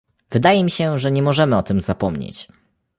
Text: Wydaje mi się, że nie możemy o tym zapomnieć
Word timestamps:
Wydaje 0.29 0.63
mi 0.63 0.71
się, 0.71 0.99
że 0.99 1.11
nie 1.11 1.21
możemy 1.21 1.57
o 1.57 1.63
tym 1.63 1.81
zapomnieć 1.81 2.47